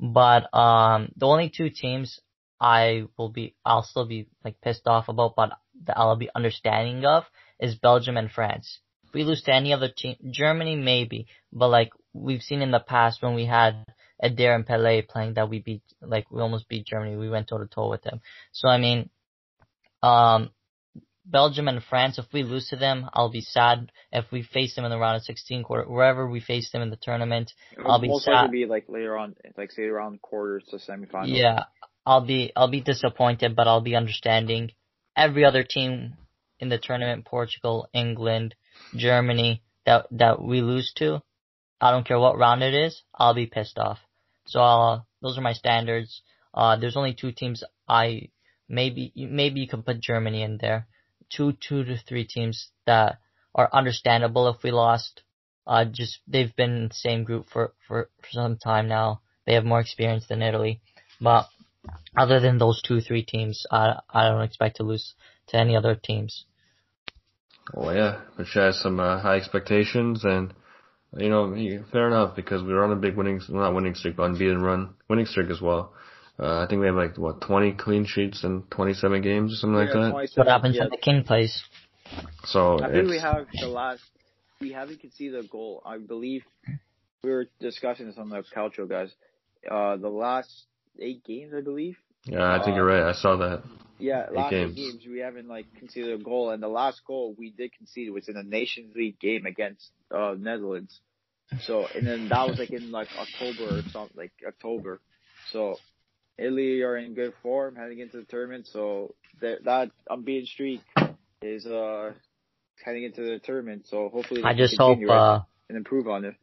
[0.00, 2.20] But um, the only two teams
[2.60, 5.50] I will be, I'll still be like pissed off about, but
[5.84, 7.24] that I'll be understanding of
[7.60, 8.80] is Belgium and France.
[9.06, 12.80] If we lose to any other team, Germany maybe, but like we've seen in the
[12.80, 13.84] past when we had
[14.22, 17.16] Eder and Pellè playing that we beat, like we almost beat Germany.
[17.16, 18.20] We went toe to toe with them.
[18.52, 19.08] So I mean,
[20.02, 20.50] um,
[21.24, 23.92] Belgium and France, if we lose to them, I'll be sad.
[24.12, 26.90] If we face them in the round of 16 quarter, wherever we face them in
[26.90, 27.52] the tournament,
[27.84, 28.32] I'll be most sad.
[28.32, 31.28] likely be like later on, like say around quarters to semifinals.
[31.28, 31.64] Yeah,
[32.08, 34.72] I'll be I'll be disappointed, but I'll be understanding.
[35.16, 36.14] Every other team
[36.60, 38.54] in the tournament, Portugal, England,
[38.94, 41.22] Germany, that that we lose to,
[41.80, 43.98] I don't care what round it is, I'll be pissed off.
[44.46, 46.22] So uh, those are my standards.
[46.54, 48.30] Uh, there's only two teams I
[48.68, 50.88] maybe maybe you can put Germany in there
[51.30, 53.18] two, two to three teams that
[53.54, 55.22] are understandable if we lost.
[55.66, 59.20] Uh, just they've been in the same group for, for, for some time now.
[59.46, 60.80] They have more experience than Italy,
[61.20, 61.48] but
[62.16, 65.14] other than those two, three teams, I I don't expect to lose
[65.48, 66.44] to any other teams.
[67.74, 70.54] Well, yeah, which has some uh, high expectations, and
[71.16, 71.54] you know,
[71.92, 74.94] fair enough because we were on a big winning, not winning streak, but unbeaten run,
[75.08, 75.92] winning streak as well.
[76.40, 79.74] Uh, I think we have like what 20 clean sheets in 27 games or something
[79.74, 80.38] yeah, like that.
[80.38, 80.82] What happens yeah.
[80.82, 81.62] when the king plays?
[82.44, 84.02] So I think we have the last.
[84.60, 85.82] We haven't conceded a goal.
[85.84, 86.42] I believe
[87.22, 89.10] we were discussing this on the Calcio guys.
[89.68, 90.66] Uh, the last
[91.00, 91.96] eight games, I believe.
[92.24, 93.02] Yeah, I think uh, you're right.
[93.02, 93.62] I saw that.
[93.98, 94.76] Yeah, eight last games.
[94.76, 98.28] games we haven't like conceded a goal, and the last goal we did concede was
[98.28, 101.00] in a Nations League game against uh, Netherlands.
[101.62, 105.00] So and then that was like in like October or something, like October.
[105.50, 105.76] So
[106.36, 108.68] Italy are in good form heading into the tournament.
[108.68, 110.82] So that that unbeaten streak
[111.42, 112.12] is uh
[112.84, 113.86] heading into the tournament.
[113.88, 116.34] So hopefully I just hope, continue it uh, and improve on it.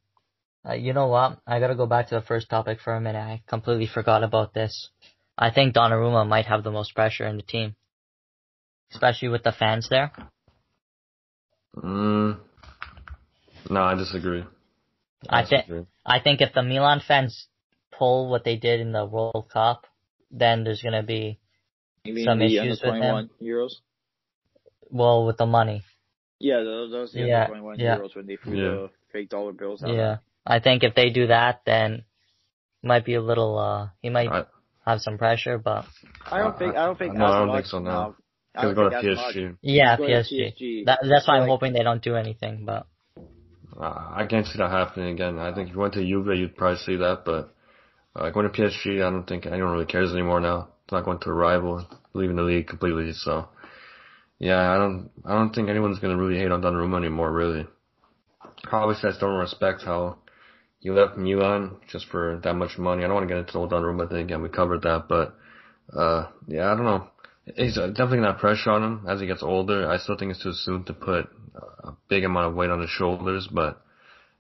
[0.68, 1.40] Uh, you know what?
[1.46, 3.20] I gotta go back to the first topic for a minute.
[3.20, 4.90] I completely forgot about this.
[5.38, 7.76] I think Donnarumma might have the most pressure in the team.
[8.92, 10.12] Especially with the fans there.
[11.76, 12.38] Mm,
[13.70, 14.46] no, I disagree.
[15.30, 15.86] I thi- disagree.
[16.06, 17.48] I think if the Milan fans
[17.92, 19.86] pull what they did in the World Cup,
[20.32, 21.40] then there's gonna be,
[22.04, 23.72] You mean some the issues with under 21 Euros?
[24.90, 25.84] well, with the money.
[26.40, 27.98] Yeah, those, those the Yeah, under 21 yeah.
[27.98, 28.70] Euros when they threw Yeah.
[28.70, 29.94] the fake dollar bills out.
[29.94, 30.18] Yeah.
[30.46, 32.04] I think if they do that, then
[32.84, 34.46] might be a little, uh, he might I-
[34.86, 35.86] have some pressure, but
[36.30, 38.16] I don't think I don't think No, I don't think so, no.
[38.54, 39.08] I Because don't go think to.
[39.16, 39.58] PSG.
[39.62, 40.56] yeah, PSG.
[40.56, 40.86] PSG.
[40.86, 42.86] That, that's why I'm Like- hoping they don't do anything, but
[43.78, 45.38] Uh, I can't see that happening again.
[45.40, 47.54] I think if you went to Juve, you'd probably see that, but
[48.16, 50.70] uh, going to PSG, I don't think anyone really cares anymore now.
[50.86, 53.12] It's not going to a rival, leaving the league completely.
[53.12, 53.50] So,
[54.40, 57.32] yeah, I don't, I don't think anyone's gonna really hate on Donnarumma anymore.
[57.34, 57.68] Really,
[58.72, 60.20] obviously, I still don't respect how
[60.86, 63.04] he left Milan just for that much money.
[63.04, 64.44] I don't want to get into the whole Donnarumma thing again.
[64.44, 65.36] We covered that, but
[65.92, 67.08] uh, yeah, I don't know.
[67.56, 69.90] He's uh, definitely gonna pressure on him as he gets older.
[69.90, 71.28] I still think it's too soon to put
[71.84, 73.82] a big amount of weight on his shoulders, but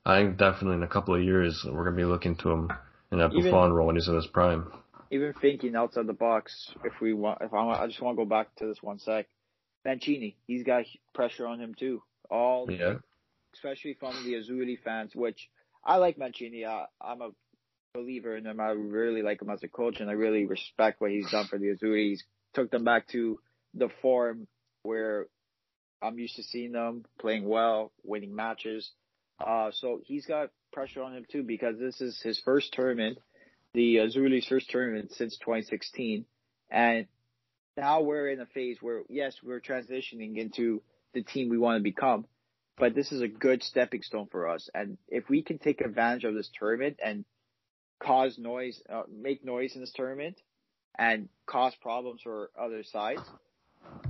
[0.05, 2.71] I think definitely in a couple of years we're gonna be looking to him
[3.11, 4.71] in that Even- Buffon role when he's in his prime.
[5.09, 8.23] Even thinking outside the box, if we want, if I want, I just want to
[8.23, 9.25] go back to this one sec.
[9.83, 12.03] Mancini, he's got pressure on him too.
[12.29, 12.97] All Yeah,
[13.55, 15.49] especially from the Azzurri fans, which
[15.85, 16.65] I like Mancini.
[16.65, 17.29] I, I'm a
[17.93, 18.59] believer in him.
[18.59, 21.59] I really like him as a coach, and I really respect what he's done for
[21.59, 22.09] the Azzurri.
[22.09, 23.39] He's took them back to
[23.73, 24.47] the form
[24.83, 25.27] where
[26.01, 28.89] I'm used to seeing them playing well, winning matches.
[29.45, 33.17] Uh, so he's got pressure on him too because this is his first tournament,
[33.73, 36.25] the Azzurri's first tournament since 2016,
[36.71, 37.07] and
[37.75, 40.81] now we're in a phase where yes, we're transitioning into
[41.13, 42.25] the team we want to become
[42.77, 44.69] but this is a good stepping stone for us.
[44.73, 47.25] And if we can take advantage of this tournament and
[48.01, 50.39] cause noise, uh, make noise in this tournament,
[50.97, 53.21] and cause problems for other sides,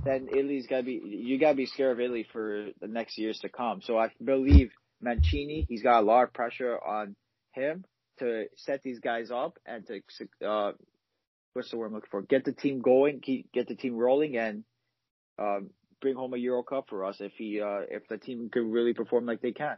[0.04, 3.48] then Italy's gotta be you gotta be scared of Italy for the next years to
[3.48, 3.80] come.
[3.82, 7.16] So I believe Mancini, he's got a lot of pressure on
[7.52, 7.84] him
[8.18, 10.72] to set these guys up and to uh,
[11.52, 12.22] what's the word I'm looking for?
[12.22, 14.64] Get the team going, keep get the team rolling, and
[15.38, 18.64] um, bring home a Euro Cup for us if he uh, if the team could
[18.64, 19.76] really perform like they can.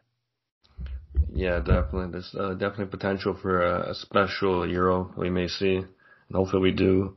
[1.33, 2.11] yeah, definitely.
[2.13, 5.87] There's uh, definitely potential for a, a special Euro we may see, and
[6.35, 7.17] hopefully we do.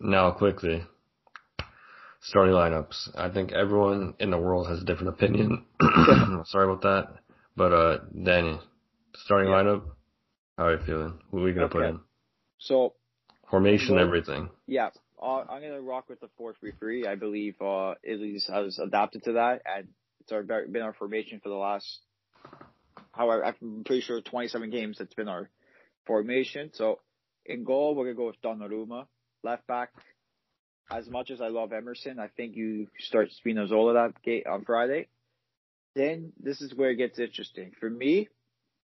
[0.00, 0.84] Now, quickly,
[2.20, 3.10] starting lineups.
[3.16, 5.64] I think everyone in the world has a different opinion.
[6.46, 7.14] Sorry about that,
[7.56, 8.58] but uh, Danny,
[9.14, 9.56] starting Yeah.
[9.62, 9.82] lineup.
[10.58, 11.18] How are you feeling?
[11.30, 12.00] Who are we gonna put in?
[12.58, 12.94] So
[13.50, 14.50] Formation, Well- everything.
[14.66, 17.06] yeah, uh, I'm gonna rock with the four three three.
[17.06, 19.88] I believe uh, Italy's has adapted to that, and
[20.20, 22.00] it's our been our formation for the last.
[23.12, 24.98] However, I'm pretty sure 27 games.
[25.00, 25.48] It's been our
[26.06, 26.70] formation.
[26.74, 26.98] So
[27.46, 29.06] in goal, we're gonna go with Donnarumma.
[29.42, 29.90] Left back,
[30.90, 35.08] as much as I love Emerson, I think you start Spinazzola that game on Friday.
[35.94, 37.72] Then this is where it gets interesting.
[37.78, 38.28] For me,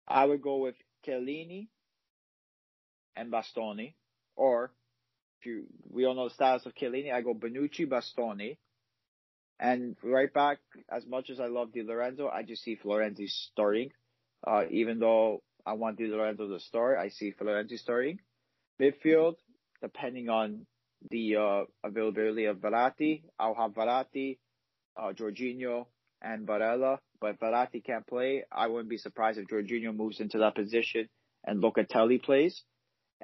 [0.09, 0.77] I would go with
[1.07, 1.69] Chiellini
[3.17, 3.95] and Bastoni,
[4.35, 4.73] or
[5.47, 8.59] you we all know the status of Chiellini, I go Bonucci, Bastoni,
[9.59, 10.59] and right back.
[10.91, 13.91] As much as I love Di Lorenzo, I just see Florenzi starting.
[14.47, 18.19] Uh, even though I want Di Lorenzo to start, I see Florenzi starting.
[18.81, 19.37] Midfield,
[19.81, 20.67] depending on
[21.11, 24.39] the uh, availability of Verratti, I'll have Verratti,
[24.97, 25.87] uh, Jorginho,
[26.23, 26.99] and Barella.
[27.21, 31.09] But Verratti can't play, I wouldn't be surprised if Jorginho moves into that position
[31.45, 32.63] and Locatelli plays.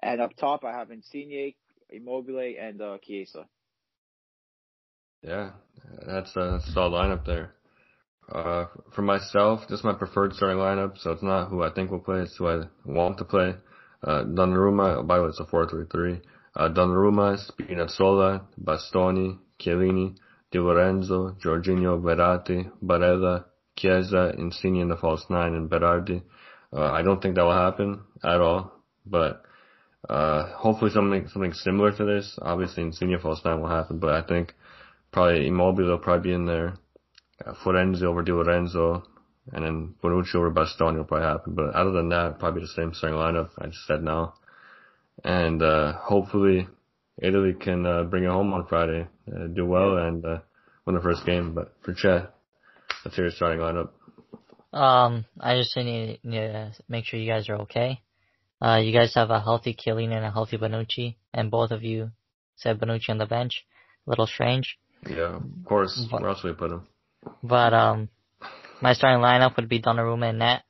[0.02, 1.54] And up top, I have Insigne,
[1.92, 3.46] Immobile, and uh, Chiesa.
[5.22, 5.50] Yeah,
[6.06, 7.54] that's a solid lineup there.
[8.30, 11.90] Uh, for myself, this is my preferred starting lineup, so it's not who I think
[11.90, 13.54] will play, it's who I want to play.
[14.02, 16.22] Uh, Donnarumma, by the way, it's a 4-3-3.
[16.56, 20.16] Uh, Donnarumma, Spinazzola, Bastoni, Chiellini,
[20.50, 23.44] Di Lorenzo, Jorginho, Verratti, Barella,
[23.76, 26.22] Chiesa, Insigne in the false nine, and Berardi.
[26.72, 28.72] Uh, I don't think that will happen at all,
[29.06, 29.42] but
[30.08, 32.38] uh, hopefully something something similar to this.
[32.42, 34.54] Obviously, Insigne false nine will happen, but I think
[35.12, 36.74] probably Immobile will probably be in there.
[37.44, 39.04] Uh, Florenzi over Di Lorenzo,
[39.52, 41.54] and then Bonucci over Bastoni will probably happen.
[41.54, 44.34] But other than that, probably the same starting lineup I just said now.
[45.24, 46.68] And uh, hopefully
[47.20, 50.38] Italy can uh, bring it home on Friday, uh, do well, and uh,
[50.86, 51.54] win the first game.
[51.54, 52.34] But for Chet,
[53.04, 53.90] let's hear your starting lineup.
[54.72, 58.00] Um, I just need, need to make sure you guys are okay.
[58.62, 62.12] Uh, you guys have a healthy Chiellini and a healthy Bonucci, and both of you
[62.54, 63.64] said Bonucci on the bench.
[64.06, 64.78] A little strange.
[65.08, 66.06] Yeah, of course.
[66.10, 66.86] Where else would we put him?
[67.42, 68.08] But um,
[68.80, 70.62] my starting lineup would be Donnarumma and net.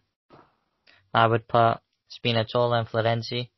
[1.12, 3.50] I would put Spinazzola and Florenzi,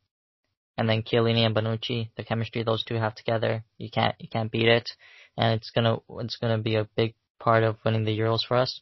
[0.77, 2.09] and then Chiellini and Bonucci.
[2.17, 4.89] The chemistry those two have together, you can't you can't beat it,
[5.37, 8.81] and it's gonna it's gonna be a big part of winning the Euros for us.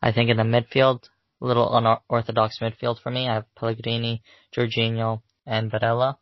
[0.00, 1.08] I think in the midfield,
[1.44, 3.28] a little unorthodox midfield for me.
[3.28, 4.22] I have Pellegrini,
[4.56, 6.16] Jorginho, and Barella.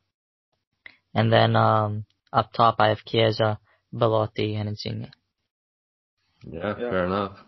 [1.15, 3.61] And then um, up top, I have Chiesa,
[3.97, 5.11] Belotti, and Insigne.
[6.45, 7.39] Yeah, yeah, fair enough.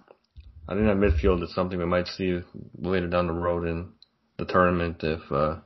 [0.68, 2.40] I think that midfield is something we might see
[2.78, 3.92] later down the road in
[4.38, 5.56] the tournament if uh,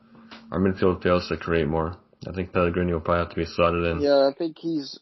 [0.51, 1.97] our midfield fails to create more.
[2.27, 4.01] I think Pellegrini will probably have to be slotted in.
[4.01, 4.99] Yeah, I think he's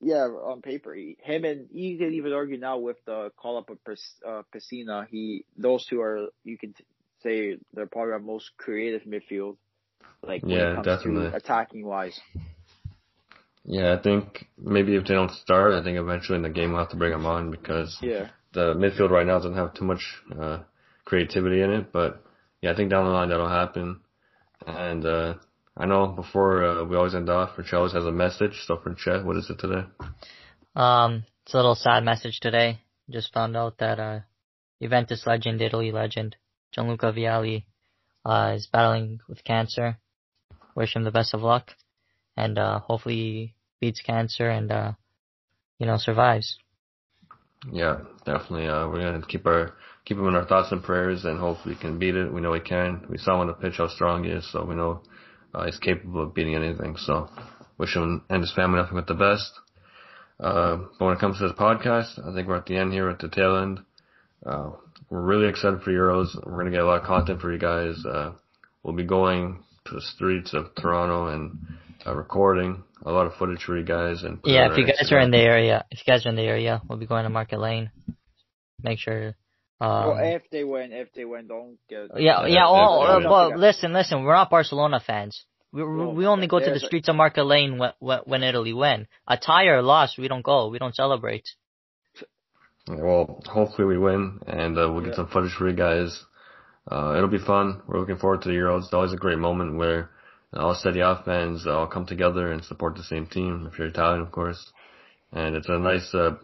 [0.00, 3.70] yeah on paper he, him and you could even argue now with the call up
[3.70, 3.78] of
[4.26, 5.06] uh, Pessina.
[5.08, 6.74] He those two are you could
[7.22, 9.56] say they're probably our most creative midfield.
[10.22, 12.18] Like yeah, definitely attacking wise.
[13.64, 16.80] Yeah, I think maybe if they don't start, I think eventually in the game we'll
[16.80, 18.28] have to bring them on because yeah.
[18.52, 20.60] the midfield right now doesn't have too much uh,
[21.04, 21.92] creativity in it.
[21.92, 22.22] But
[22.62, 24.00] yeah, I think down the line that'll happen.
[24.64, 25.34] And uh,
[25.76, 28.62] I know before uh, we always end off, Richellis has a message.
[28.66, 29.86] So for Chet, what is it today?
[30.74, 32.80] Um, it's a little sad message today.
[33.10, 34.20] Just found out that uh,
[34.80, 36.36] Juventus legend, Italy legend,
[36.72, 37.64] Gianluca Vialli,
[38.24, 39.98] uh, is battling with cancer.
[40.74, 41.70] Wish him the best of luck,
[42.36, 44.92] and uh, hopefully beats cancer and uh,
[45.78, 46.58] you know survives.
[47.72, 48.66] Yeah, definitely.
[48.68, 51.80] Uh, we're gonna keep our keep him in our thoughts and prayers, and hopefully he
[51.80, 52.32] can beat it.
[52.32, 53.06] We know he can.
[53.08, 55.02] We saw him on the pitch how strong he is, so we know
[55.56, 56.96] uh, he's capable of beating anything.
[56.98, 57.28] So
[57.78, 59.50] wish him and his family nothing but the best.
[60.38, 63.08] Uh, but when it comes to this podcast, I think we're at the end here,
[63.08, 63.80] at the tail end.
[64.44, 64.72] Uh,
[65.08, 66.28] we're really excited for Euros.
[66.44, 68.04] We're gonna get a lot of content for you guys.
[68.04, 68.32] Uh,
[68.82, 71.58] we'll be going to the streets of Toronto and
[72.06, 74.24] uh, recording a lot of footage for you guys.
[74.24, 76.42] And yeah, if you guys are in the area, if you guys are in the
[76.42, 77.90] area, we'll be going to Market Lane.
[78.82, 79.34] Make sure.
[79.78, 82.08] Um, well, if they win, if they win, don't get.
[82.16, 82.66] Yeah, yeah.
[82.66, 84.24] Oh, uh, well, listen, listen.
[84.24, 85.44] We're not Barcelona fans.
[85.72, 87.92] We well, we only go to the streets of Market Lane when,
[88.24, 89.06] when Italy win.
[89.28, 90.68] A tie or a loss, we don't go.
[90.68, 91.46] We don't celebrate.
[92.88, 95.16] Well, hopefully we win, and uh, we'll get yeah.
[95.16, 96.24] some footage for you guys.
[96.90, 97.82] Uh, it'll be fun.
[97.86, 98.84] We're looking forward to the Euros.
[98.84, 100.10] It's always a great moment where
[100.54, 103.68] all Serie A fans all come together and support the same team.
[103.70, 104.72] If you're Italian, of course.
[105.36, 106.36] And it's a nice, uh,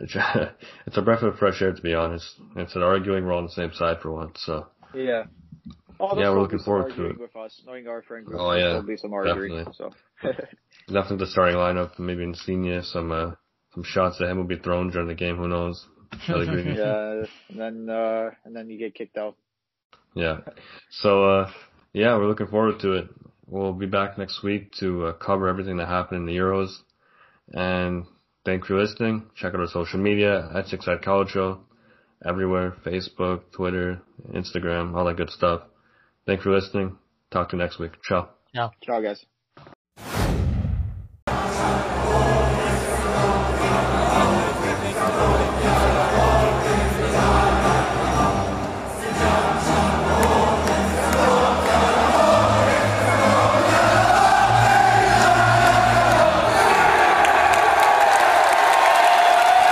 [0.86, 2.26] it's a breath of fresh air to be honest.
[2.56, 4.42] Instead of arguing, we're on the same side for once.
[4.44, 4.66] So.
[4.94, 5.24] Yeah.
[5.98, 7.18] Oh, yeah, we're looking forward to it.
[7.18, 9.64] With us, knowing our friend group, oh yeah, there'll be some arguing.
[9.64, 9.74] Definitely.
[9.78, 10.32] So.
[10.92, 11.98] definitely the starting lineup.
[11.98, 13.30] Maybe Insigne, some uh,
[13.74, 15.36] some shots at him will be thrown during the game.
[15.36, 15.86] Who knows?
[16.28, 19.36] yeah, and then uh, and then you get kicked out.
[20.14, 20.40] Yeah.
[20.90, 21.52] So uh,
[21.92, 23.08] yeah, we're looking forward to it.
[23.46, 26.74] We'll be back next week to uh, cover everything that happened in the Euros.
[27.52, 28.06] And
[28.44, 29.24] thank you for listening.
[29.34, 31.60] Check out our social media at Six Side Calcio Show.
[32.24, 32.74] Everywhere.
[32.86, 34.00] Facebook, Twitter,
[34.32, 35.62] Instagram, all that good stuff.
[36.26, 36.96] Thanks for listening.
[37.30, 37.92] Talk to you next week.
[38.02, 38.30] Ciao.
[38.54, 38.72] Ciao.
[38.82, 39.24] Ciao, guys.